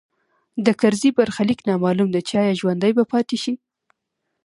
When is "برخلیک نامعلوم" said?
1.19-2.09